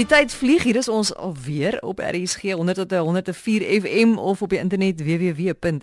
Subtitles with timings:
[0.00, 4.48] Die tyd vlieg hier is ons alweer op RSG 100 tot 104 FM of op
[4.48, 5.82] die internet www.rsg.co.za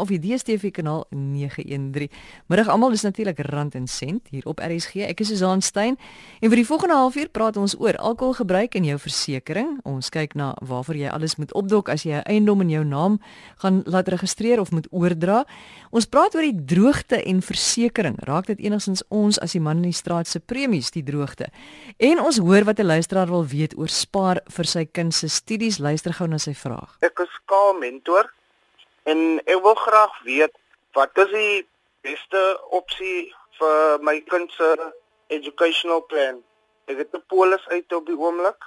[0.00, 2.10] of die DStv kanaal 913.
[2.50, 4.94] Middag almal is natuurlik Rand en Sent hier op RSG.
[5.06, 5.94] Ek is Susan Stein
[6.40, 9.78] en vir die volgende halfuur praat ons oor alkoholgebruik en jou versekerings.
[9.86, 13.22] Ons kyk na waarvoor jy alles moet opdok as jy 'n eiendom in jou naam
[13.62, 15.46] gaan laat registreer of moet oordra.
[15.90, 18.18] Ons praat oor die droogte en versekerings.
[18.26, 21.46] Raak dit enigstens ons as die man in die straat se premies die droogte?
[21.98, 25.78] En ons hoor wat 'n luisteraar wil weet oor spaar vir sy kind se studies.
[25.78, 26.96] Luister gou na sy vraag.
[27.00, 28.32] Ek is skaal mentor
[29.04, 30.54] en ek wil graag weet
[30.92, 31.66] wat is die
[32.02, 32.40] beste
[32.70, 34.92] opsie vir my kind se
[35.28, 36.42] educational plan?
[36.86, 38.60] Ek het 'n polis uit op die oomblik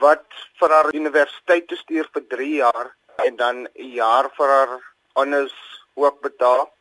[0.00, 0.26] wat
[0.58, 4.80] vir haar universiteit te stuur vir 3 jaar en dan 'n jaar vir haar
[5.14, 5.58] honors
[5.94, 6.72] ook betaal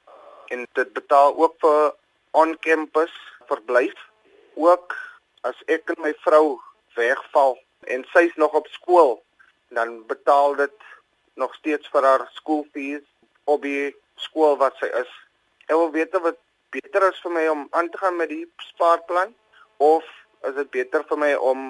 [0.47, 1.93] en dit betaal ook vir
[2.31, 3.13] on-campus
[3.47, 3.97] verblyf
[4.55, 4.95] ook
[5.47, 6.59] as ek en my vrou
[6.95, 9.17] wegval en sy's nog op skool,
[9.69, 10.87] dan betaal dit
[11.39, 13.05] nog steeds vir haar skoolfees
[13.43, 15.11] op die skool wat sy is.
[15.67, 16.39] Ek wil weet of dit
[16.75, 19.33] beter is vir my om aan te gaan met die spaarplan
[19.77, 20.05] of
[20.47, 21.69] is dit beter vir my om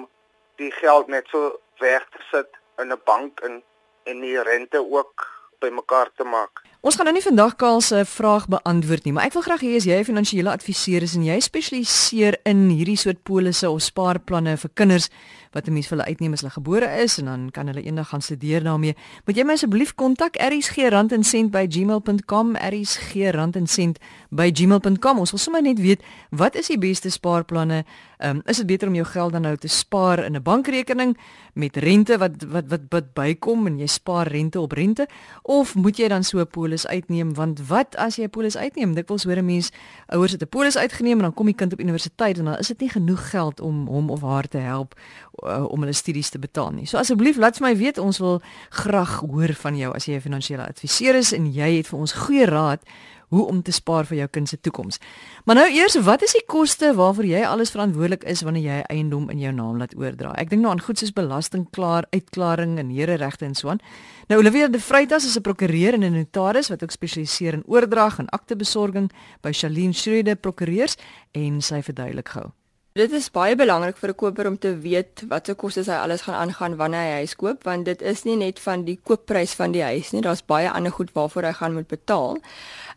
[0.60, 2.50] die geld net so weg te sit
[2.82, 3.62] in 'n bank en
[4.04, 5.26] en die rente ook
[5.60, 6.62] bymekaar te maak.
[6.80, 9.74] Ons gaan nou nie vandag Karl se vraag beantwoord nie, maar ek wil graag hê
[9.76, 14.56] as jy 'n finansiële adviseur is en jy spesialiseer in hierdie soort polisse of spaarplanne
[14.56, 15.10] vir kinders
[15.50, 18.08] wat 'n mens vir hulle uitneem as hulle gebore is en dan kan hulle eendag
[18.08, 18.94] gaan studeer daarmee.
[19.24, 25.18] Moet jy my asseblief kontak rsg@gmail.com rsg@gmail.com.
[25.18, 27.84] Ons wil sommer net weet wat is die beste spaarplanne?
[28.18, 31.18] Um, is dit beter om jou geld dan nou te spaar in 'n bankrekening
[31.54, 35.08] met rente wat wat wat wat bykom en jy spaar rente op rente
[35.42, 38.94] of moet jy dan so 'n polis uitneem want wat as jy 'n polis uitneem?
[38.94, 39.70] Dikwels hoor 'n mens
[40.06, 42.68] ouers het 'n polis uitgeneem en dan kom die kind op universiteit en dan is
[42.68, 44.94] dit nie genoeg geld om hom of haar te help
[45.42, 46.86] uh, om hulle studies te betaal nie.
[46.86, 48.40] So asseblief laat vir my weet, ons wil
[48.70, 52.12] graag hoor van jou as jy 'n finansiële adviseur is en jy het vir ons
[52.12, 52.82] goeie raad
[53.30, 54.98] hoe om te spaar vir jou kind se toekoms.
[55.44, 59.30] Maar nou eers, wat is die koste waarvoor jy alles verantwoordelik is wanneer jy eiendom
[59.30, 60.34] in jou naam laat oordra?
[60.34, 63.82] Ek dink nou aan goed soos belasting klaar, uitklaring en hereregte en so aan.
[64.28, 68.18] Nou Olivia de Vreitas is 'n prokureur en 'n notaris wat ook spesialiseer in oordrag
[68.18, 69.10] en aktebesorging
[69.42, 70.96] by Shalien Schrede Prokureurs
[71.32, 72.50] en sy verduidelik gou.
[72.98, 76.34] Dit is baie belangrik vir 'n koper om te weet watse kostes hy alles gaan
[76.34, 79.82] aangaan wanneer hy huis koop want dit is nie net van die koopprys van die
[79.82, 82.40] huis nie, daar's baie ander goed waarvoor hy gaan moet betaal.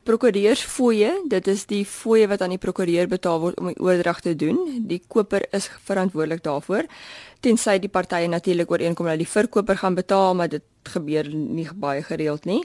[0.03, 4.33] Prokureursfooie, dit is die fooie wat aan die prokureur betaal word om die oordrag te
[4.35, 4.57] doen.
[4.89, 6.89] Die koper is verantwoordelik daarvoor
[7.43, 12.03] tensy die partye natuurlik ooreenkom dat die verkoper gaan betaal, maar dit gebeur nie baie
[12.03, 12.61] gereeld nie.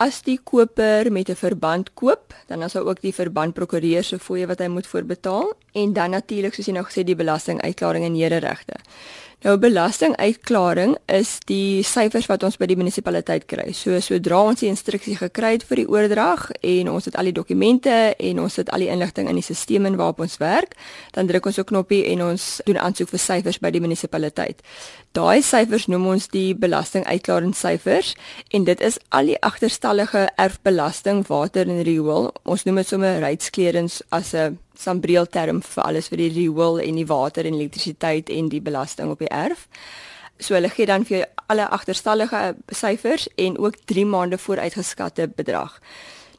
[0.00, 4.46] As die koper met 'n verband koop, dan is daar ook die verbandprokureur se fooie
[4.46, 8.74] wat hy moet voorbetaal en dan natuurlik soos jy nou gesê die belastinguitklaring en nederegte.
[9.40, 13.70] Nou belastinguitklaring is die syfers wat ons by die munisipaliteit kry.
[13.72, 17.36] So sodra ons die instruksie gekry het vir die oordrag en ons het al die
[17.38, 20.76] dokumente en ons het al die inligting in die stelsel en waarop ons werk,
[21.16, 24.60] dan druk ons 'n knoppie en ons doen aansoek vir syfers by die munisipaliteit.
[25.10, 28.12] Daai syfers noem ons die belastinguitklaringssyfers
[28.54, 32.28] en dit is al die agterstallige erfbelasting, water en riool.
[32.46, 36.94] Ons noem dit sommer reitskledings as 'n sambreel term vir alles vir die riool en
[36.94, 39.66] die water en elektrisiteit en die belasting op die erf.
[40.38, 45.80] So hulle gee dan vir alle agterstallige syfers en ook 3 maande vooruitgeskatte bedrag.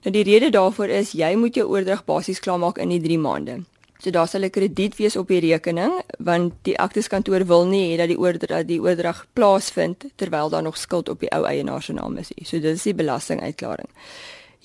[0.03, 3.63] Nou die rede daarvoor is jy moet jou oordrag basies klaarmaak in die 3 maande.
[4.01, 7.97] So daar sal 'n krediet wees op die rekening want die akteskantoor wil nie hê
[7.97, 11.94] dat die oordrag die oordrag plaasvind terwyl daar nog skuld op die ou eienaar se
[11.94, 12.45] naam is nie.
[12.45, 13.89] So dit is die belastinguitklaring.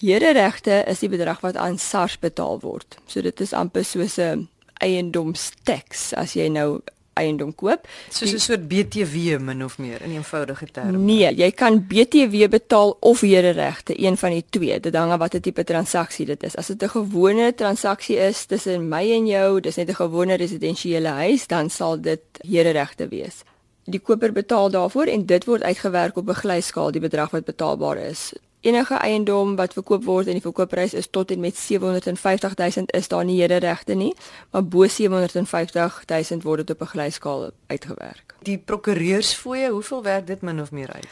[0.01, 2.99] Hederegte is die bedrag wat aan SARS betaal word.
[3.07, 4.49] So dit is amper soos 'n
[4.81, 6.81] eiendomsteks as jy nou
[7.17, 7.89] eiendom koop.
[8.11, 10.99] Soos 'n soort BTW min of meer in eenvoudige terme.
[10.99, 14.81] Nee, jy kan BTW betaal of hederegte, een van die twee.
[14.81, 16.57] Dit hang af watter tipe transaksie dit is.
[16.57, 21.09] As dit 'n gewone transaksie is tussen my en jou, dis net 'n gewone residensiële
[21.09, 23.43] huis, dan sal dit hederegte wees.
[23.85, 27.97] Die koper betaal daarvoor en dit word uitgewerk op 'n glyskaal die bedrag wat betaalbaar
[27.97, 32.87] is enige eiendom wat verkoop word en die verkoopprys is tot en met 750 000
[32.87, 34.15] is daar nie hederegte nie,
[34.51, 38.35] maar bo 750 000 word dit op 'n glyskaal uitgewerk.
[38.43, 41.09] Die prokureursfooie, hoeveel werk dit min of meer uit?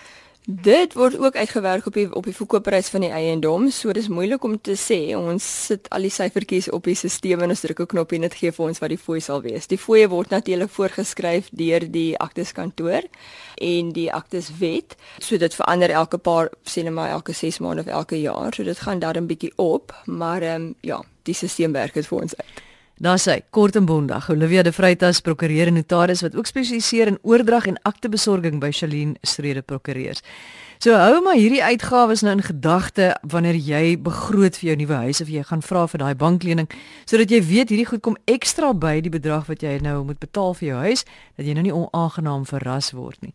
[0.46, 3.70] Dit word ook uitgewerk op die op die verkoopprys van die eiendom.
[3.72, 5.16] So dis moeilik om te sê.
[5.16, 8.34] Ons sit al die syfertjies op die stelsel en ons druk 'n knoppie en dit
[8.34, 9.66] gee vir ons wat die fooi sal wees.
[9.66, 13.02] Die fooie word natuurlik voorgeskryf deur die akteskantoor
[13.56, 14.96] en die akteswet.
[15.18, 18.54] So dit verander elke paar sê net maar elke 6 maande of elke jaar.
[18.54, 22.06] So dit gaan daar 'n bietjie op, maar ehm um, ja, die stelsel werk dit
[22.06, 22.63] vir ons uit.
[22.94, 27.18] Daar sê kort en bondig Olivia de Vreitas prokureur en notaris wat ook spesialiseer in
[27.22, 30.22] oordrag en aktebesorging by Shalien Strede Prokureurs.
[30.78, 35.20] So hou maar hierdie uitgawes nou in gedagte wanneer jy begroot vir jou nuwe huis
[35.20, 36.70] of jy gaan vra vir daai banklening
[37.04, 40.54] sodat jy weet hierdie goed kom ekstra by die bedrag wat jy nou moet betaal
[40.54, 41.02] vir jou huis
[41.34, 43.34] dat jy nou nie onaangenaam verras word nie.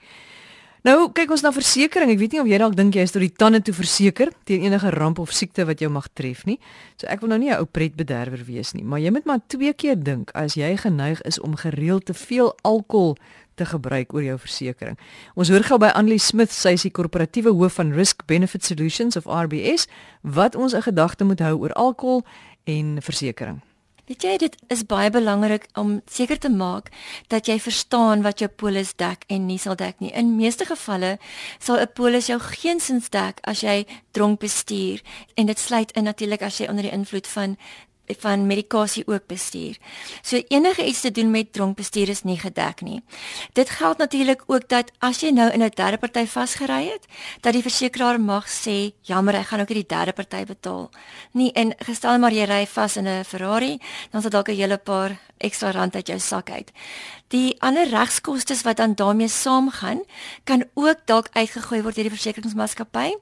[0.87, 2.13] Nou kyk ons na versekerings.
[2.13, 4.63] Ek weet nie of jy dalk dink jy is tot die tande toe verseker teen
[4.63, 6.55] enige ramp of siekte wat jou mag tref nie.
[6.95, 9.73] So ek wil nou nie 'n ou pretbederwer wees nie, maar jy moet maar twee
[9.73, 13.17] keer dink as jy geneig is om gereeld te veel alkohol
[13.55, 14.99] te gebruik oor jou versekerings.
[15.35, 19.17] Ons hoor gou by Annelie Smith, sy is die korporatiewe hoof van Risk Benefit Solutions
[19.17, 19.87] of RBS,
[20.21, 22.23] wat ons 'n gedagte moet hou oor alkohol
[22.63, 23.68] en versekerings.
[24.09, 26.87] Weet jy dit is baie belangrik om seker te maak
[27.29, 30.09] dat jy verstaan wat jou polis dek en nie sal dek nie.
[30.17, 31.19] In meeste gevalle
[31.59, 35.01] sal 'n polis jou geensins dek as jy dronk bestuur
[35.37, 37.57] en dit sluit in natuurlik as jy onder die invloed van
[38.17, 39.77] van medikasie ook bestuur.
[40.21, 43.03] So enige iets te doen met dronk bestuur is nie gedek nie.
[43.53, 47.05] Dit geld natuurlik ook dat as jy nou in 'n derde party vasgery het,
[47.41, 50.89] dat die versekeraar mag sê, "Jammer, ek gaan ook die derde party betaal."
[51.31, 53.79] Nie en gestel maar jy ry vas in 'n Ferrari,
[54.11, 56.71] dan sal dalk 'n hele paar ekstra rand uit jou sak uit.
[57.29, 60.01] Die ander regskoste wat dan daarmee saamgaan,
[60.43, 63.13] kan ook dalk uitgegooi word deur die versekeringsmaatskappy.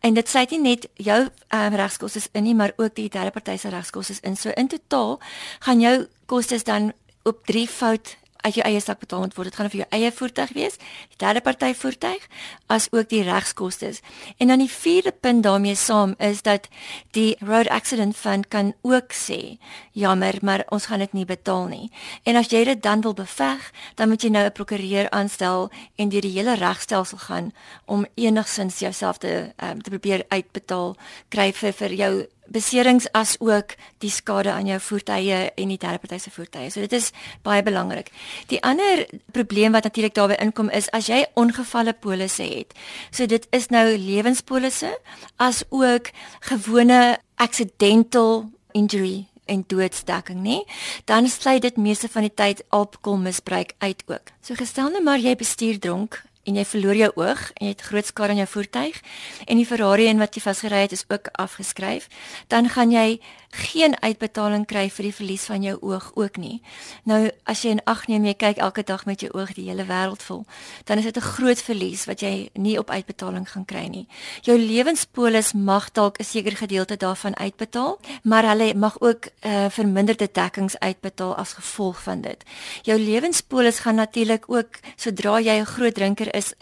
[0.00, 3.56] En dit sluit nie net jou um, regskoste in nie, maar ook die derde party
[3.56, 4.36] se regskoste in.
[4.36, 5.20] So in totaal
[5.60, 5.94] gaan jou
[6.26, 6.92] kostes dan
[7.22, 9.50] op 3 fout uit jou eie sak betaal moet word.
[9.50, 10.78] Dit gaan vir jou eie voertuig wees,
[11.12, 12.26] die derde party voertuig,
[12.66, 13.92] as ook die regskoste.
[14.38, 16.68] En dan die vierde punt daarmee saam is dat
[17.16, 19.58] die Road Accident Fund kan ook sê,
[19.92, 21.90] jammer, maar ons gaan dit nie betaal nie.
[22.22, 26.08] En as jy dit dan wil beveg, dan moet jy nou 'n prokureur aanstel en
[26.08, 27.52] deur die hele regstelsel gaan
[27.84, 30.96] om enigsins jouself te um, te probeer uitbetaal
[31.28, 35.98] kry vir vir jou beserings as ook die skade aan jou voertuie en die derde
[35.98, 36.70] party se voertuie.
[36.70, 37.10] So dit is
[37.42, 38.10] baie belangrik.
[38.50, 42.74] Die ander probleem wat natuurlik daarbey inkom is as jy ongevalle polisse het.
[43.10, 44.94] So dit is nou lewenspolisse
[45.36, 46.10] as ook
[46.40, 50.62] gewone accidental injury en doodsdekking nê
[51.04, 54.34] dan sluit dit meeste van die tyd alkoholmisbruik uit ook.
[54.40, 57.86] So gestel nou maar jy bestuur dronk en jy verloor jou oog en jy het
[57.86, 58.98] groot skade aan jou voertuig
[59.46, 62.08] en die Ferrari en wat jy vasgery het is ook afgeskryf,
[62.48, 63.20] dan gaan jy
[63.52, 66.62] geen uitbetaling kry vir die verlies van jou oog ook nie.
[67.04, 69.84] Nou as jy in ag neem jy kyk elke dag met jou oog die hele
[69.88, 70.44] wêreld vol,
[70.88, 74.06] dan is dit 'n groot verlies wat jy nie op uitbetaling gaan kry nie.
[74.42, 80.28] Jou lewenspolis mag dalk 'n sekere gedeelte daarvan uitbetaal, maar hulle mag ook uh, verminderde
[80.32, 82.44] dekkings uitbetaal as gevolg van dit.
[82.82, 86.54] Jou lewenspolis gaan natuurlik ook sodra jy 'n groot drinker is,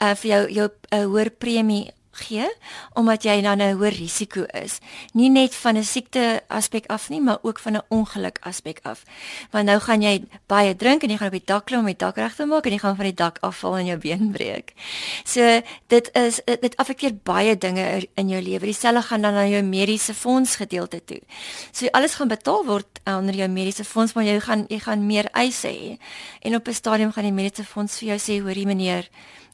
[0.00, 2.48] uh, vir jou jou 'n uh, hoër premie gee
[2.94, 4.78] omdat jy dan 'n hoër risiko is.
[5.12, 9.02] Nie net van 'n siekte aspek af nie, maar ook van 'n ongeluk aspek af.
[9.50, 11.96] Want nou gaan jy baie drink en jy gaan op die dak klim om die
[11.96, 14.72] dak reg te maak en jy gaan van die dak afval en jou been breek.
[15.24, 18.66] So dit is dit affekteer baie dinge in jou lewe.
[18.66, 21.20] Dieselfde gaan dan na jou mediese fonds gedeelte toe.
[21.72, 25.28] So alles gaan betaal word onder jou mediese fonds, maar jy gaan jy gaan meer
[25.32, 25.98] eise hê.
[26.40, 29.08] En op 'n stadium gaan die mediese fonds vir jou sê, hoorie meneer,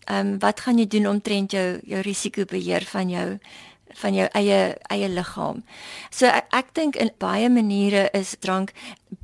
[0.08, 3.38] ehm um, wat gaan jy doen omtrent jou jou risikobeheer van jou
[4.02, 5.62] van jou eie eie liggaam.
[6.10, 8.72] So ek, ek dink in baie maniere is drank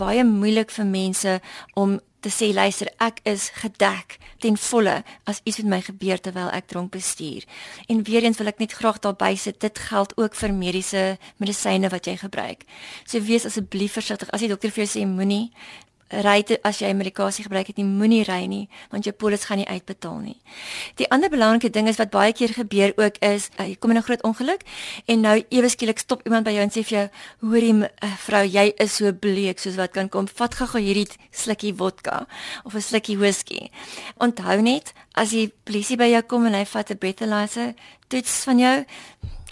[0.01, 1.41] baie moeilik vir mense
[1.75, 6.49] om te sê luister ek is gedek ten volle as iets met my gebeur terwyl
[6.57, 7.45] ek dronk bestuur.
[7.89, 11.05] En weer eens wil ek net graag daarby sit dit geld ook vir mediese
[11.43, 12.65] medisyne wat jy gebruik.
[13.05, 15.51] So wees asseblief versigtig as die dokter vir jou sê moenie
[16.23, 19.59] ry te, as jy medikasie gebruik het, nie moenie ry nie, want jou polis gaan
[19.59, 20.37] nie uitbetaal nie.
[21.01, 23.99] Die ander belangrike ding is wat baie keer gebeur ook is, uh, jy kom in
[23.99, 24.63] 'n groot ongeluk
[25.07, 27.09] en nou ewe skielik stop iemand by jou en sê vir jou,
[27.41, 30.29] "Hoorie uh, vrou, jy is so bleek soos wat kan kom.
[30.29, 32.27] Vat gou hierdie slukkie vodka
[32.65, 33.71] of 'n slukkie whisky."
[34.19, 37.75] Onthou net, as die polisie by jou kom en hy vat 'n breathalyzer
[38.09, 38.85] toets van jou,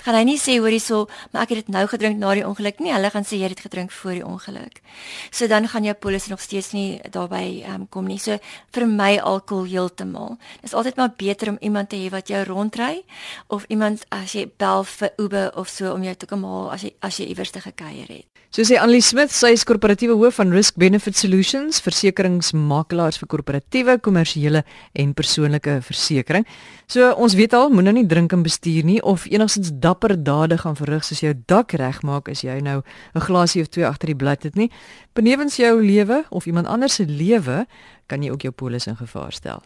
[0.04, 2.80] gaan hy nie sê hoor hierso, maar ek het dit nou gedrink na die ongeluk
[2.82, 2.92] nie.
[2.94, 4.82] Hulle gaan sê jy het gedrink voor die ongeluk.
[5.30, 8.18] So dan gaan jou polis nog steeds nie daarbey um, kom nie.
[8.18, 8.38] So
[8.74, 10.36] vir my alkohol heeltemal.
[10.60, 13.04] Dit is altyd maar beter om iemand te hê wat jou rondry
[13.48, 16.86] of iemand as jy bel vir Uber of so om jou te kom haal as
[16.86, 18.31] jy as jy iewers te gekuier het.
[18.52, 23.94] So sê Annelie Smith, sy is korporatiewe hoof van Risk Benefit Solutions, versekeringsmakelaars vir korporatiewe,
[24.04, 24.60] kommersiële
[25.00, 26.44] en persoonlike versekering.
[26.84, 30.76] So ons weet al, moenie nou drink en bestuur nie of enigsins dapper dade gaan
[30.76, 32.82] verrig soos jou dak regmaak as jy nou
[33.16, 34.68] 'n glasie of twee agter die blad het nie.
[35.14, 37.66] Benewens jou lewe of iemand anders se lewe,
[38.06, 39.62] kan jy ook jou polis in gevaar stel.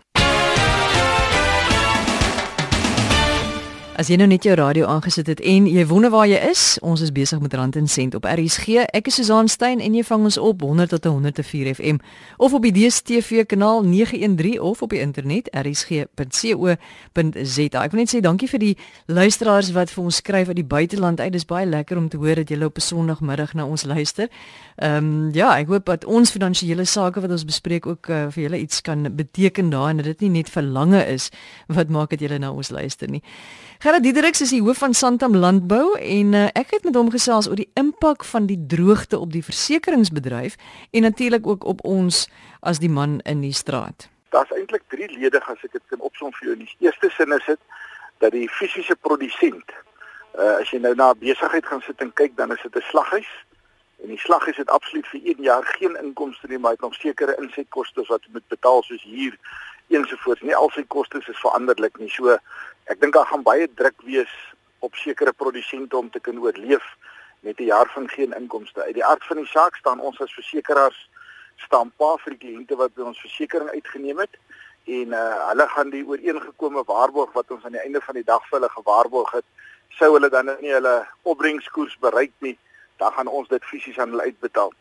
[3.96, 7.00] As jy nou net jou radio aangesit het en jy wonder waar jy is, ons
[7.00, 8.82] is besig met Rand en Sent op RSG.
[8.92, 12.02] Ek is Susan Stein en jy vang ons op 100 tot 104 FM
[12.36, 16.76] of op die DStv kanaal 913 of op die internet rsg.co.za.
[17.80, 18.74] Ek wil net sê dankie vir die
[19.08, 21.32] luisteraars wat vir ons skryf uit die buiteland uit.
[21.32, 24.28] Dit is baie lekker om te hoor dat julle op 'n Sondagmiddag na ons luister.
[24.76, 28.42] Ehm um, ja, ek hoop dat ons finansiële sake wat ons bespreek ook uh, vir
[28.42, 31.30] julle iets kan beteken daar en dat dit nie net verlange is
[31.66, 33.22] wat maak dat julle na ons luister nie.
[33.87, 37.47] Gerard Diedericks is die hoof van Santam Landbou en uh, ek het met hom gesels
[37.47, 40.57] oor die impak van die droogte op die versekeringsbedryf
[40.90, 42.25] en natuurlik ook op ons
[42.66, 44.09] as die man in die straat.
[44.35, 46.57] Daar's eintlik drie lede as ek dit kan opsom vir jou.
[46.59, 47.62] In die eerste sin is dit
[48.25, 49.71] dat die fisiese produsent,
[50.35, 53.31] uh, as jy nou na besigheid gaan sit en kyk, dan is dit 'n slaghuis.
[54.02, 56.99] En die slaghuis het absoluut vir 1 jaar geen inkomste nie, maar hy het nog
[56.99, 59.38] sekere insetkoste wat moet betaal soos hier
[59.88, 60.43] ensovoorts.
[60.43, 62.11] Nie al sy kostes is veranderlik nie.
[62.11, 62.38] So
[62.87, 64.33] ek dink daar gaan baie druk wees
[64.78, 66.85] op sekere produsente om te kan oorleef
[67.40, 68.83] met 'n jaar van geen inkomste.
[68.83, 71.09] Uit die aard van die saak staan ons as versekerings
[71.57, 74.35] staan pa vir die kliënte wat by ons versekerings uitgeneem het
[74.87, 78.43] en uh, hulle gaan die ooreengekome waarborg wat ons aan die einde van die dag
[78.49, 79.45] vir hulle gewaarborg het,
[79.99, 82.59] sou hulle dan nie hulle opbrengskoers bereik nie,
[83.02, 84.73] dan gaan ons dit fisies aan hulle uitbetaal.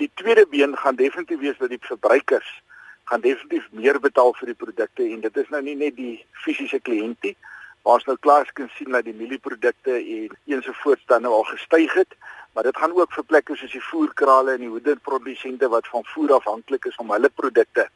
[0.00, 2.62] Die tweede been gaan definitief wees dat die verbruikers
[3.04, 6.80] gaan definitief meer betaal vir die produkte en dit is nou nie net die fisiese
[6.88, 7.34] kliëntie
[7.82, 11.94] waar ons nou klaar kan sien dat die mielieprodukte en ensovoorts dan nou al gestyg
[11.98, 12.14] het
[12.52, 16.36] maar dit gaan ook vir plekke soos die voerkrale en die hoenderprodusente wat van voer
[16.38, 17.88] afhanklik is om hulle produkte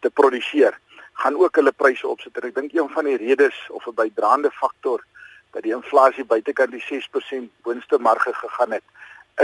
[0.00, 0.78] te produseer
[1.22, 4.50] gaan ook hulle pryse opsit en ek dink een van die redes of 'n bydraende
[4.50, 5.04] faktor
[5.50, 8.84] dat die inflasie buitekant die 6% boonste marge gegaan het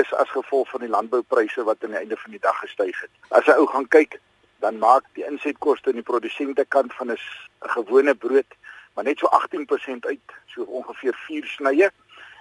[0.00, 3.10] is as gevolg van die landboupryse wat aan die einde van die dag gestyg het.
[3.28, 4.18] As jy ou gaan kyk
[4.58, 7.18] dan maak die insetkoste aan die produsente kant van 'n
[7.60, 8.50] gewone brood
[8.94, 11.90] maar net so 18% uit, so ongeveer 4 snye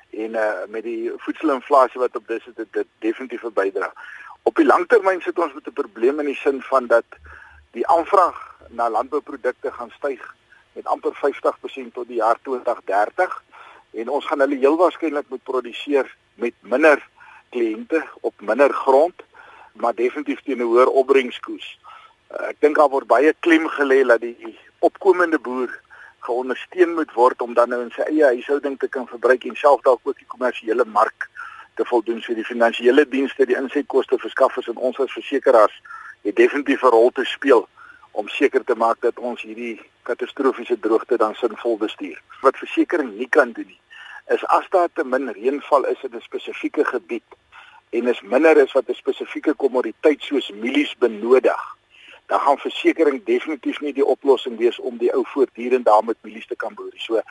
[0.10, 3.94] en uh met die voedselinflasie wat op dis het dit, dit definitief 'n bydra.
[4.44, 7.06] Op die langtermyn sit ons met 'n probleem in die sin van dat
[7.72, 10.36] die aanvraag na landbouprodukte gaan styg
[10.74, 13.44] met amper 50% tot die jaar 2030
[13.92, 17.08] en ons gaan hulle heel waarskynlik moet produseer met minder
[17.50, 19.22] kliënte op minder grond
[19.74, 21.80] maar definitief teen 'n hoër opbrengskoers.
[22.34, 25.70] Uh, ek dink daar word baie klem gelê dat die opkomende boer
[26.26, 29.84] geondersteun moet word om dan nou in sy eie huishouding te kan verbruik en self
[29.86, 31.28] dalk ook die kommersiële mark
[31.78, 35.76] te voldoen vir die finansiële dienste, die insetkoste verskaffers en ons as versekerings
[36.24, 37.68] het definitief 'n rol te speel
[38.12, 39.78] om seker te maak dat ons hierdie
[40.10, 42.18] katastrofiese droogte dan sinvol bestuur.
[42.42, 43.82] Wat versekerings nie kan doen nie,
[44.34, 47.30] is as daar te min reënval is in 'n spesifieke gebied
[47.90, 51.62] en is minder is wat 'n spesifieke kommoditeit soos mielies benodig
[52.26, 56.48] dan gaan versekerings definitief nie die oplossing wees om die ou voortdurend daar met mielies
[56.48, 56.94] te kan boer.
[56.96, 57.22] So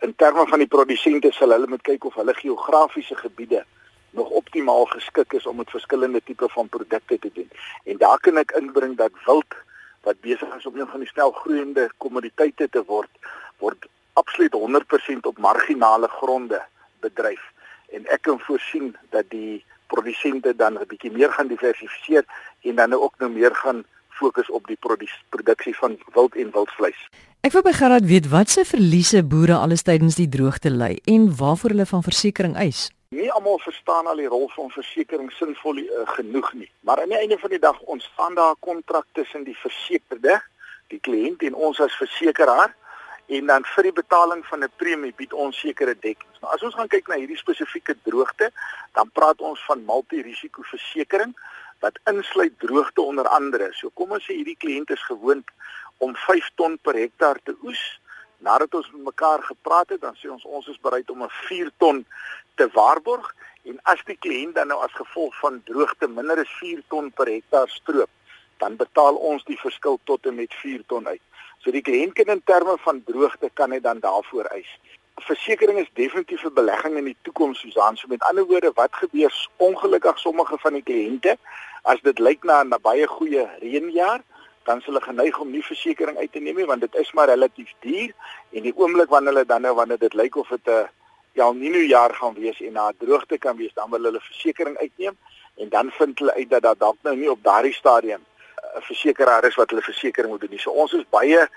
[0.00, 3.64] in terme van die produsente sal hulle moet kyk of hulle geografiese gebiede
[4.10, 7.50] nog optimaal geskik is om met verskillende tipe van produkte te doen.
[7.84, 9.54] En daar kan ek inbring dat wild
[10.02, 13.10] wat besig is om een van die snel groeiende kommoditeite te word,
[13.58, 16.62] word absoluut 100% op marginale gronde
[17.00, 17.42] bedryf.
[17.90, 22.24] En ek kan voorsien dat die produsente dan 'n bietjie meer gaan diversifiseer
[22.60, 24.78] en dan ook nou meer gaan fokus op die
[25.30, 27.08] produksie van wild en wildvleis.
[27.40, 31.30] Ek wil by Gerard weet wat se verliese boere alles tydens die droogte ly en
[31.36, 32.80] waarvoor hulle van versekerings eis.
[33.16, 37.18] Nie almal verstaan al die rol van versekerings sinvol uh, genoeg nie, maar aan die
[37.18, 40.36] einde van die dag ontstaan daar 'n kontrak tussen die versekerde,
[40.92, 42.76] die kliënt en ons as versekeraar
[43.26, 46.40] en dan vir die betaling van 'n premie bied ons sekere dekkings.
[46.40, 48.50] Nou as ons gaan kyk na hierdie spesifieke droogte,
[48.92, 51.38] dan praat ons van multirisiko versekerings
[51.80, 53.70] wat insluit droogte onder andere.
[53.72, 55.48] So kom ons sê hierdie kliënt is gewoond
[56.04, 57.82] om 5 ton per hektaar te oes.
[58.44, 61.70] Nadat ons met mekaar gepraat het, dan sê ons ons is bereid om 'n 4
[61.78, 62.04] ton
[62.56, 63.34] te waarborg
[63.64, 67.26] en as die kliënt dan nou as gevolg van droogte minder as 4 ton per
[67.26, 68.10] hektaar stroop,
[68.58, 71.20] dan betaal ons die verskil tot en met 4 ton uit.
[71.58, 74.78] So die kliënt kan in terme van droogte kan hy dan daarvoor eis
[75.20, 77.96] versekering is definitief 'n belegging in die toekoms Susan.
[77.96, 81.36] So met ander woorde, wat gebeur ongelukkig sommige van die kliënte
[81.82, 84.20] as dit lyk na 'n baie goeie reënjaar,
[84.64, 87.28] dan sal hulle geneig om nie versekering uit te neem nie want dit is maar
[87.28, 88.12] relatief duur
[88.52, 90.88] en die oomblik wanneer hulle dan nou wanneer dit lyk of dit 'n
[91.34, 95.16] El Niño jaar gaan wees en na droogte kan wees, dan wil hulle versekering uitneem
[95.56, 98.20] en dan vind hulle uit dat daar dalk nou nie op daardie stadium
[98.76, 100.58] 'n versekeraar is wat hulle versekering moet doen nie.
[100.58, 101.48] So ons is baie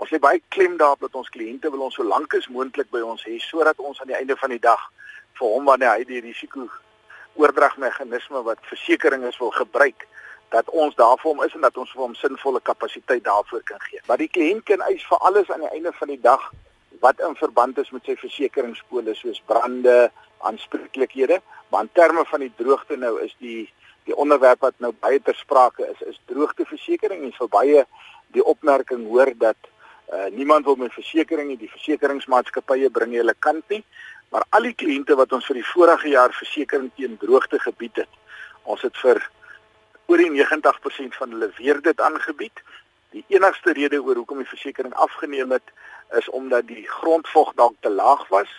[0.00, 3.02] Ons lê baie klem daarop dat ons kliënte wil ons so lank as moontlik by
[3.04, 4.86] ons hê sodat ons aan die einde van die dag
[5.38, 6.64] vir hom wanneer hy die risiko
[7.40, 10.06] oordragmeganisme wat versekerings is wil gebruik
[10.54, 13.82] dat ons daar vir hom is en dat ons vir hom sinvolle kapasiteit daarvoor kan
[13.84, 14.00] gee.
[14.08, 16.46] Maar die kliënt kan eis vir alles aan die einde van die dag
[17.04, 20.10] wat in verband is met sy versekeringspolis soos brande,
[20.48, 21.38] aanspreeklikhede,
[21.70, 23.68] maar in terme van die droogte nou is die
[24.08, 27.82] die onderwerp wat nou baie ter sprake is, is droogteversekering en vir baie
[28.32, 29.68] die opmerking hoor dat
[30.12, 33.82] uh, niemand wil met versekerings nie, die versekeringsmaatskappye bring hulle kant nie,
[34.30, 38.18] maar al die kliënte wat ons vir die vorige jaar versekering teen droogte gebied het,
[38.62, 39.22] ons het vir
[40.10, 42.62] oor die 90% van hulle weer dit aangebied.
[43.14, 45.70] Die enigste rede oor hoekom die versekerings afgeneem het
[46.18, 48.50] is omdat die grondvog dalk te laag was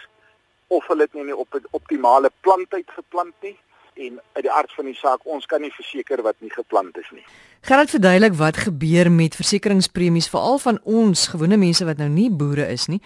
[0.72, 3.58] of hulle dit nie op 'n optimale plantyd geplant nie
[3.94, 7.10] en uit die aard van die saak ons kan nie verseker wat nie geplant is
[7.12, 7.24] nie.
[7.68, 12.30] Gaan dit verduidelik wat gebeur met versekeringspremies veral van ons gewone mense wat nou nie
[12.32, 13.02] boere is nie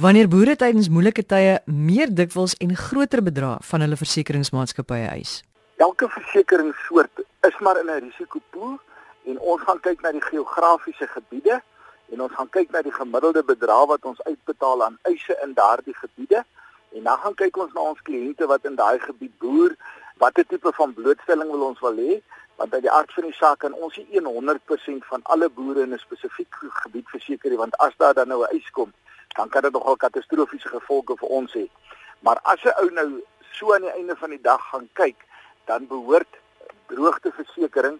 [0.00, 5.40] wanneer boere tydens moeilike tye meer dikwels en groter bedrae van hulle versekeringsmaatskappye eis.
[5.76, 8.78] Elke versekeringssoort is maar in 'n risikopool
[9.24, 11.60] en ons gaan kyk na die geografiese gebiede
[12.12, 15.94] en ons gaan kyk na die gemiddelde bedrag wat ons uitbetaal aan eise in daardie
[15.94, 16.44] gebiede
[16.90, 19.76] en dan gaan kyk ons na ons kliënte wat in daai gebied boer,
[20.20, 22.20] watter tipe van blootstelling wil ons wil hê
[22.60, 25.94] want uit die aard van die saak kan ons nie 100% van alle boere in
[25.94, 28.92] 'n spesifieke gebied verseker nie want as daar dan nou 'n eis kom
[29.36, 31.66] dan kan dit nogal katastrofiese gevolge vir ons hê.
[32.20, 33.22] Maar as 'n ou nou
[33.52, 35.16] so aan die einde van die dag gaan kyk,
[35.64, 36.32] dan behoort
[36.86, 37.98] droogteversekering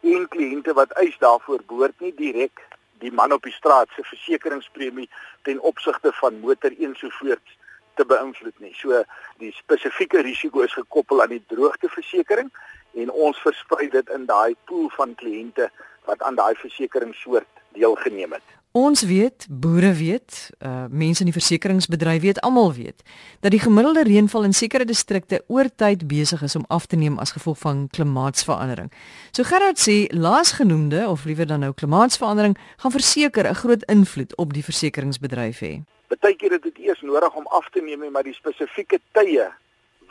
[0.00, 2.66] en kliënte wat eis daarvoor behoort nie direk
[2.98, 5.08] die man op die straat se versekeringspremie
[5.42, 7.58] ten opsigte van motor ensovoorts
[7.94, 8.74] te beïnvloed nie.
[8.74, 9.02] So
[9.38, 12.50] die spesifieke risiko is gekoppel aan die droogteversekering
[12.94, 15.70] en ons versprei dit in daai pool van kliënte
[16.08, 18.56] wat aan daai versekeringssoort deelgeneem het.
[18.72, 23.02] Ons weet, boere weet, uh mense in die versekeringsbedryf weet, almal weet
[23.42, 27.18] dat die gemiddelde reënval in sekere distrikte oor tyd besig is om af te neem
[27.18, 28.92] as gevolg van klimaatsverandering.
[29.34, 34.52] So Gerard sê laasgenoemde of liewer dan nou klimaatsverandering gaan verseker 'n groot invloed op
[34.52, 35.82] die versekeringsbedryf hê.
[36.10, 39.46] Partykeer het dit eers nodig om af te neem, maar die spesifieke tye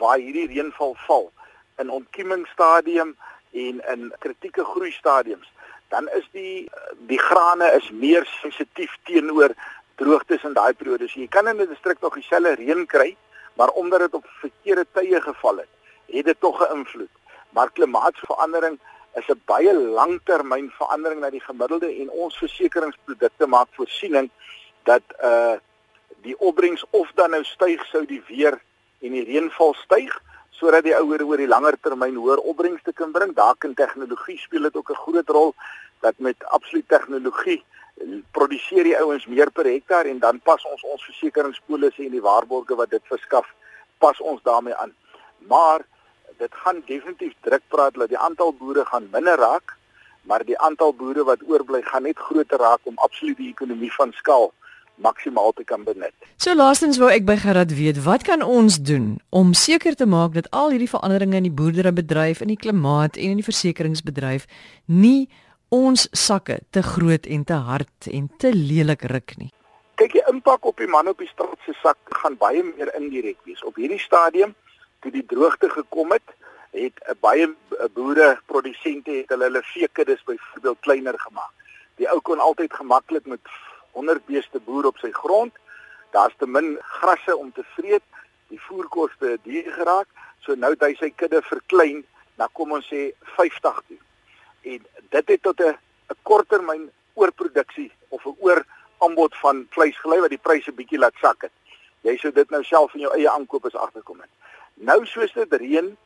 [0.00, 1.30] waar hierdie reënval val
[1.78, 3.16] in ontkiemingsstadium
[3.52, 5.50] en in kritieke groei stadiums
[5.90, 6.70] dan is die
[7.10, 9.54] die grane is meer sensitief teenoor
[10.00, 11.08] droogtes in daai periode.
[11.08, 13.16] So jy kan in 'n distrik nog dieselfde reën kry,
[13.54, 15.72] maar omdat dit op verkeerde tye geval het,
[16.06, 17.14] het dit tog 'n invloed.
[17.50, 18.78] Maar klimaatsverandering
[19.14, 24.30] is 'n baie langtermyn verandering na die gemiddelde en ons versekeringsprodukte maak voorsiening
[24.82, 25.56] dat uh
[26.22, 28.58] die opbrengs of dan nou styg sou die weer
[29.00, 30.12] en die reënval styg
[30.60, 33.32] sodat die ouer oor die langer termyn hoër opbrengste kan bring.
[33.34, 35.54] Daar kan tegnologie speel dit ook 'n groot rol
[36.00, 37.62] dat met absoluut tegnologie
[38.32, 42.74] produseer die ouens meer per hektaar en dan pas ons ons versekeringspolisse en die waarborge
[42.74, 43.46] wat dit verskaf
[43.98, 44.94] pas ons daarmee aan.
[45.38, 45.84] Maar
[46.38, 49.76] dit gaan definitief druk praat dat die aantal boere gaan minder raak,
[50.22, 54.12] maar die aantal boere wat oorbly gaan net groter raak om absoluut die ekonomie van
[54.12, 54.52] skaal
[55.00, 56.14] maksimaal te kan benut.
[56.36, 60.34] So laastens wou ek by Gerard weet, wat kan ons doen om seker te maak
[60.36, 64.46] dat al hierdie veranderinge in die boerderybedryf, in die klimaat en in die versekeringsbedryf
[64.86, 65.28] nie
[65.70, 69.50] ons sakke te groot en te hard en te lelik ruk nie.
[70.00, 73.38] Kyk, die impak op die man op die straat se sak gaan baie meer indirek
[73.44, 73.62] wees.
[73.64, 74.54] Op hierdie stadium
[75.04, 76.34] toe die droogte gekom het,
[76.72, 77.46] het 'n baie
[77.94, 81.52] boere produsente het hulle hulle veekuddes byvoorbeeld kleiner gemaak.
[81.96, 83.40] Die ou kon altyd gemaklik met
[83.92, 85.52] 100 beeste boer op sy grond.
[86.10, 88.02] Daar's te min grasse om te vreet.
[88.48, 90.08] Die voerkoste het duur geraak.
[90.40, 92.04] So nou het hy sy kudde verklein
[92.40, 94.00] na kom ons sê 50 toe.
[94.72, 95.76] En dit het tot 'n
[96.10, 101.42] 'n korttermyn oorproduksie of 'n ooraanbod van vleis gelei wat die pryse bietjie laat sak
[101.42, 101.52] het.
[102.00, 104.30] Jy sou dit nou self in jou eie aankoop as agterkom het.
[104.74, 105.96] Nou soos dit reën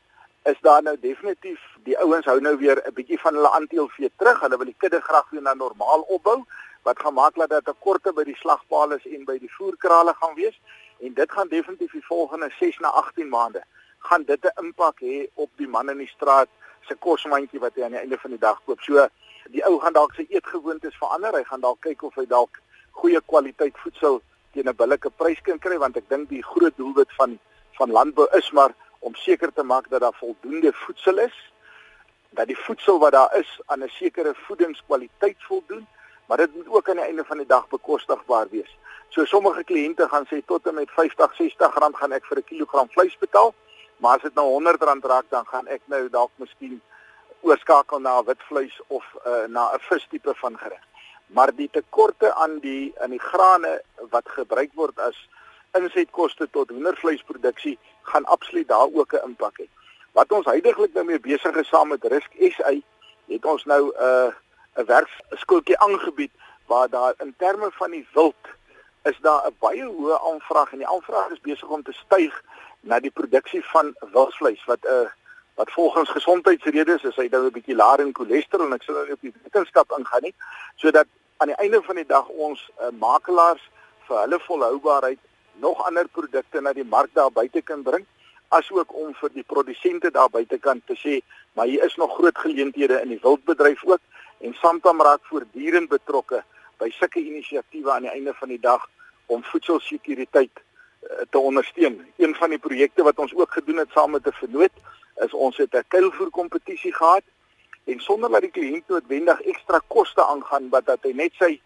[0.44, 4.40] is daar nou definitief die ouens hou nou weer 'n bietjie van hulle aanteelvee terug.
[4.40, 6.44] Hulle wil die kudde graag weer na normaal opbou
[6.84, 10.60] wat gaan maak dat daar tekorte by die slagpale en by die voerkrale gaan wees
[11.00, 13.62] en dit gaan definitief die volgende 6 na 18 maande
[14.08, 16.48] gaan dit 'n impak hê op die man in die straat
[16.88, 18.80] se kosmandjie wat hy aan die einde van die dag koop.
[18.80, 19.08] So
[19.54, 21.32] die ou gaan dalk sy eetgewoontes verander.
[21.32, 24.20] Hy gaan dalk kyk of hy dalk goeie kwaliteit voedsel
[24.52, 27.38] teen 'n billike prys kan kry want ek dink die groot doelwit van
[27.78, 31.52] van landbou is maar om seker te maak dat daar voldoende voedsel is
[32.30, 35.86] dat die voedsel wat daar is aan 'n sekere voedingskwaliteit voldoen
[36.26, 38.76] maar dit moet ook aan die einde van die dag bekostigbaar wees.
[39.08, 42.44] So sommige kliënte gaan sê tot en met 50, 60 rand gaan ek vir 'n
[42.44, 43.54] kilogram vleis betaal,
[43.96, 46.80] maar as dit nou 100 rand raak dan gaan ek nou dalk miskien
[47.40, 50.82] oorskakel na wit vleis of uh, na 'n vistipe van gereg.
[51.26, 55.28] Maar die tekorte aan die aan die grane wat gebruik word as
[55.72, 59.68] insetkoste tot hoendervleisproduksie gaan absoluut daar ook 'n impak hê.
[60.12, 62.72] Wat ons heidaglik nou mee besig is saam met Risk SA,
[63.26, 64.32] het ons nou 'n uh,
[64.76, 66.32] 'n werkskooltjie aangebied
[66.66, 68.44] waar daar in terme van die wild
[69.02, 72.42] is daar 'n baie hoë aanvraag en die aanvraag is besig om te styg
[72.80, 75.10] na die produksie van wildvleis wat 'n uh,
[75.54, 79.12] wat volgens gesondheidsredes is hy nou 'n bietjie laer in cholesterol en ek sal nou
[79.12, 80.34] op die wetenskap ingaan nie
[80.76, 81.06] sodat
[81.36, 83.70] aan die einde van die dag ons uh, makelaars
[84.08, 85.18] vir hulle volhoubaarheid
[85.66, 88.06] nog ander produkte na die mark daar buite kan bring
[88.48, 91.20] asook om vir die produsente daar buitekant te sê
[91.52, 94.00] maar hier is nog groot geleenthede in die wildbedryf ook
[94.38, 96.42] en Santam raak voortdurend betrokke
[96.78, 98.88] by sulke inisiatiewe aan die einde van die dag
[99.26, 102.00] om voedselsekuriteit uh, te ondersteun.
[102.16, 104.74] Een van die projekte wat ons ook gedoen het saam met 'n vennoot
[105.24, 107.22] is ons het 'n kuilvoer kompetisie gehad
[107.84, 111.60] en sonder dat die kliënt noodwendig ekstra koste aangaan wat dat hy net sy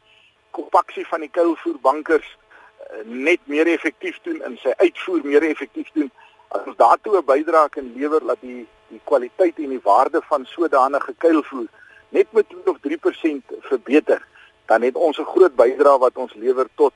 [0.50, 6.10] kompaksie van die kuilvoerbankers uh, net meer effektief doen en sy uitvoer meer effektief doen
[6.48, 10.46] as ons daartoe 'n bydrae kan lewer dat die die kwaliteit en die waarde van
[10.46, 11.66] sodanige kuilvoer
[12.08, 14.26] net met 2 of 3% verbeter
[14.66, 16.92] dan het ons 'n groot bydrae wat ons lewer tot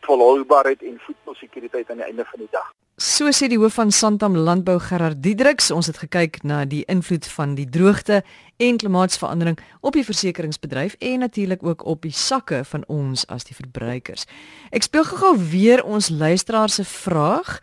[0.00, 2.72] volhoubaarheid en voedselsekuriteit aan die einde van die dag.
[2.98, 7.26] So sê die hoof van Santam Landbou Gerard Diedriks, ons het gekyk na die invloed
[7.30, 8.24] van die droogte
[8.56, 13.54] en klimaatsverandering op die versekeringsbedryf en natuurlik ook op die sakke van ons as die
[13.54, 14.26] verbruikers.
[14.74, 17.60] Ek speel gou-gou weer ons luisteraar se vraag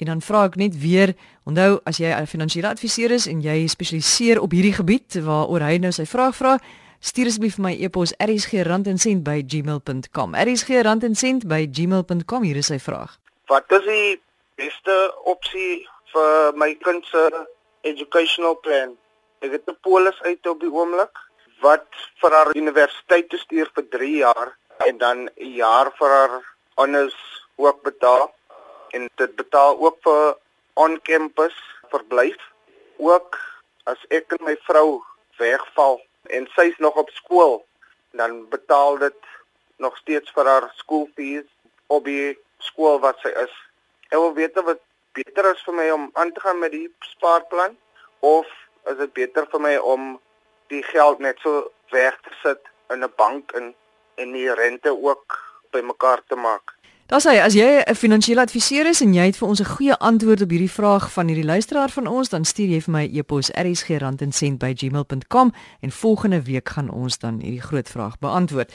[0.00, 1.14] en dan vra ek net weer,
[1.48, 5.78] onthou as jy 'n finansiële adviseur is en jy spesialiseer op hierdie gebied waaroor hy
[5.78, 6.58] nou sy vraag vra,
[7.00, 10.34] stuur asseblief vir my e-pos rsg@gmail.com.
[10.34, 13.18] rsg@gmail.com hier is sy vraag.
[13.46, 14.20] Wat is die
[14.56, 17.46] beste opsie vir my kind se
[17.82, 18.96] educational plan?
[19.40, 21.18] Ek het 'n polis uit op die oomblik
[21.60, 21.86] wat
[22.20, 27.14] vir haar universiteit te stuur vir 3 jaar en dan 'n jaar vir haar honors
[27.56, 28.34] ook betaal
[28.90, 30.36] en dit betaal ook vir
[30.74, 31.56] on-campus
[31.90, 32.38] verblyf.
[32.96, 33.38] Ook
[33.84, 35.02] as ek en my vrou
[35.38, 36.00] wegval
[36.34, 37.64] en sy's nog op skool,
[38.10, 39.20] dan betaal dit
[39.76, 41.46] nog steeds vir haar skoolfees
[41.86, 43.52] op die skool wat sy is.
[44.10, 44.82] Ek wil weet wat
[45.16, 47.76] beter is vir my om aan te gaan met die spaarplan
[48.20, 48.46] of
[48.90, 50.16] is dit beter vir my om
[50.72, 53.74] die geld net so weg te sit in 'n bank en
[54.16, 55.36] en die rente ook
[55.70, 56.75] bymekaar te maak.
[57.06, 59.98] Daar sê as jy 'n finansiële adviseur is en jy het vir ons 'n goeie
[59.98, 63.14] antwoord op hierdie vraag van hierdie luisteraar van ons, dan stuur jy vir my 'n
[63.14, 68.72] e e-pos rsg@gmail.com en volgende week gaan ons dan hierdie groot vraag beantwoord.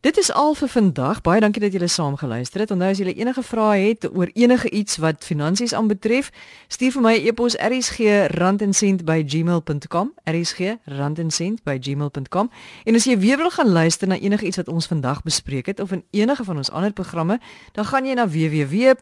[0.00, 1.20] Dit is al vir vandag.
[1.24, 2.70] Baie dankie dat julle saam geluister het.
[2.70, 6.30] Onthou as julle enige vrae het oor enige iets wat finansies aanbetref,
[6.68, 10.12] stuur vir my 'n e-pos rsg@randencent@gmail.com.
[10.24, 12.50] rsg@randencent@gmail.com.
[12.84, 15.80] En as jy weer wil gaan luister na enige iets wat ons vandag bespreek het
[15.80, 17.40] of in enige van ons ander programme,
[17.72, 19.00] dan gaan jy na www.rsg.co.za,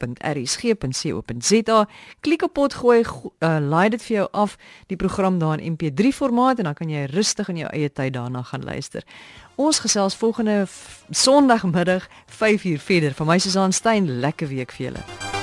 [2.20, 3.06] klik op potgooi, uh,
[3.60, 7.04] laai dit vir jou af die program daar in MP3 formaat en dan kan jy
[7.04, 9.02] rustig in jou eie tyd daarna gaan luister.
[9.56, 10.66] Ons gesels volgende
[11.10, 13.14] Sondagmiddag 5uur verder.
[13.14, 15.33] Vir my Susan Stein, lekker week vir julle.